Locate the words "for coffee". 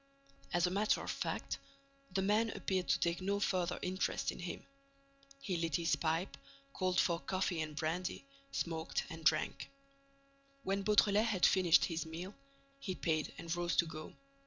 6.99-7.61